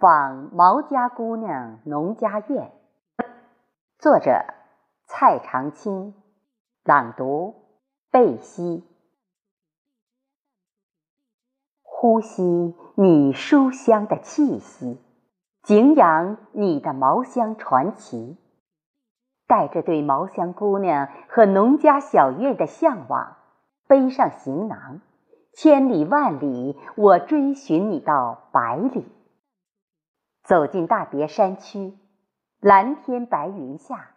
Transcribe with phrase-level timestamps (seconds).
[0.00, 2.70] 访毛家姑娘农家院，
[3.98, 4.44] 作者
[5.06, 6.14] 蔡长青，
[6.84, 7.56] 朗读
[8.12, 8.84] 贝西。
[11.82, 15.00] 呼吸你书香的气息，
[15.64, 18.36] 景仰你的毛香传奇，
[19.48, 23.36] 带着对毛香姑娘和农家小院的向往，
[23.88, 25.00] 背上行囊，
[25.52, 29.04] 千里万里，我追寻你到百里。
[30.48, 31.92] 走进大别山区，
[32.58, 34.12] 蓝天白云下，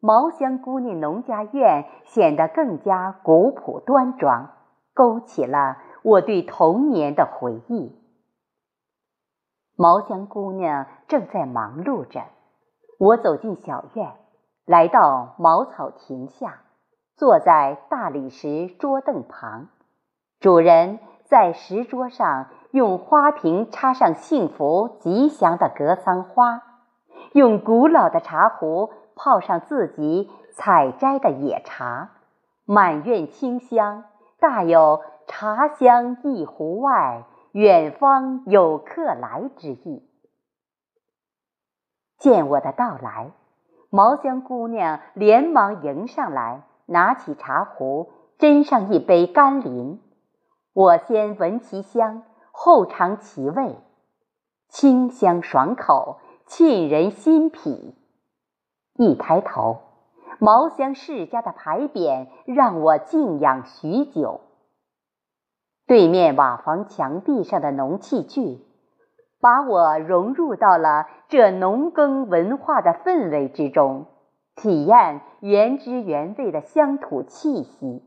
[0.00, 4.48] 毛香姑娘农家院显得更加古朴端庄，
[4.94, 8.00] 勾起了我对童年的回忆。
[9.76, 12.22] 毛香姑娘正在忙碌着，
[12.98, 14.14] 我走进小院，
[14.64, 16.62] 来到茅草亭下，
[17.14, 19.68] 坐在大理石桌凳旁，
[20.40, 22.46] 主人在石桌上。
[22.74, 26.60] 用花瓶插上幸福吉祥的格桑花，
[27.32, 32.10] 用古老的茶壶泡上自己采摘的野茶，
[32.64, 34.02] 满院清香，
[34.40, 40.10] 大有茶香一壶外，远方有客来之意。
[42.18, 43.30] 见我的到来，
[43.88, 50.00] 毛香姑娘连忙迎上来，拿起茶壶斟上一杯甘霖。
[50.72, 52.24] 我先闻其香。
[52.66, 53.76] 后尝其味，
[54.70, 57.94] 清香爽口，沁人心脾。
[58.94, 59.80] 一抬头，
[60.38, 64.40] 毛香世家的牌匾让我敬仰许久。
[65.86, 68.64] 对面瓦房墙壁上的农器具，
[69.42, 74.06] 把我融入到了这农耕文化的氛围之中，
[74.56, 78.02] 体验原汁原味的乡土气息。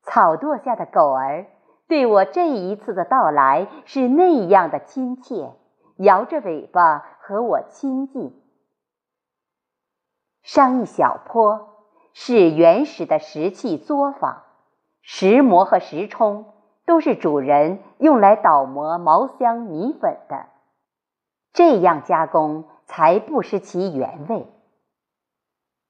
[0.00, 1.44] 草垛下的狗儿。
[1.90, 5.50] 对我这一次的到来是那样的亲切，
[5.96, 8.40] 摇着尾巴和我亲近。
[10.40, 11.68] 上一小坡
[12.12, 14.44] 是原始的石器作坊，
[15.02, 16.44] 石磨和石冲
[16.86, 20.46] 都是主人用来捣磨毛香米粉的，
[21.52, 24.46] 这样加工才不失其原味。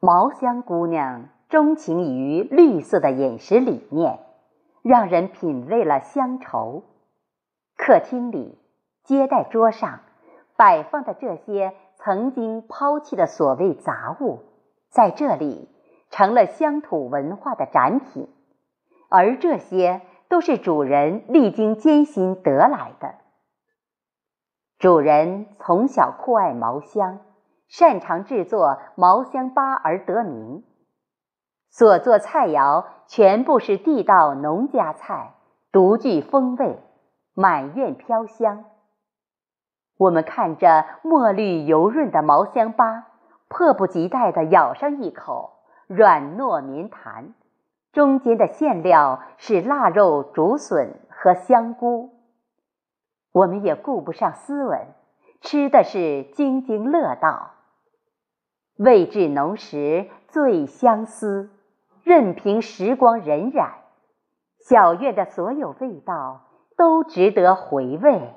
[0.00, 4.20] 毛香姑娘钟情于绿色的饮食理念。
[4.82, 6.84] 让人品味了乡愁。
[7.76, 8.58] 客厅里、
[9.04, 10.00] 接待桌上
[10.56, 14.40] 摆放的这些曾经抛弃的所谓杂物，
[14.90, 15.68] 在这里
[16.10, 18.28] 成了乡土文化的展品，
[19.08, 23.14] 而这些都是主人历经艰辛得来的。
[24.78, 27.20] 主人从小酷爱毛香，
[27.68, 30.64] 擅长制作毛香粑而得名。
[31.72, 35.32] 所做菜肴全部是地道农家菜，
[35.72, 36.78] 独具风味，
[37.32, 38.66] 满院飘香。
[39.96, 43.04] 我们看着墨绿油润的毛香粑，
[43.48, 45.52] 迫不及待地咬上一口，
[45.86, 47.32] 软糯绵弹，
[47.90, 52.10] 中间的馅料是腊肉、竹笋和香菇。
[53.32, 54.88] 我们也顾不上斯文，
[55.40, 57.52] 吃的是津津乐道。
[58.76, 61.48] 味至浓时最相思。
[62.12, 63.70] 任凭时光荏苒，
[64.60, 66.42] 小院的所有味道
[66.76, 68.34] 都值得回味。